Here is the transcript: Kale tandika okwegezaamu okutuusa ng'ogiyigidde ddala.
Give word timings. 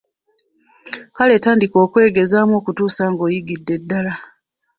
Kale 1.17 1.35
tandika 1.43 1.77
okwegezaamu 1.85 2.53
okutuusa 2.59 3.03
ng'ogiyigidde 3.11 3.75
ddala. 3.81 4.13